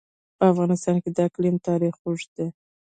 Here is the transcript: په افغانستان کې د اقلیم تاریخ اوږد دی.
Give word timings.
په 0.37 0.43
افغانستان 0.51 0.95
کې 1.03 1.09
د 1.11 1.17
اقلیم 1.27 1.55
تاریخ 1.67 1.93
اوږد 2.05 2.29
دی. 2.37 2.47